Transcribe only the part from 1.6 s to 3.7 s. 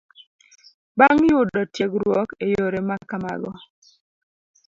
tiegruok e yore ma kamago